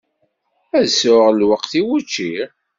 Ad 0.77 0.85
sɛuɣ 0.89 1.27
lweqt 1.31 1.71
i 1.79 1.81
wučči? 1.87 2.33